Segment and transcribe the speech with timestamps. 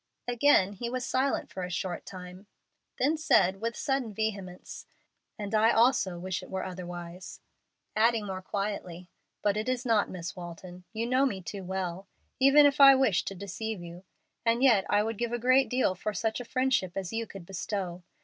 [0.27, 2.47] Again he was silent for a short time,
[2.97, 4.87] then said, with sudden vehemence,
[5.37, 7.39] "And I also wish it were otherwise";
[7.95, 9.11] adding more quietly,
[9.43, 10.85] "but it is not, Miss Walton.
[10.91, 12.07] You know me too well,
[12.39, 14.03] even if I wished to deceive you.
[14.43, 17.45] And yet I would give a great deal for such a friendship as you could
[17.45, 18.01] bestow.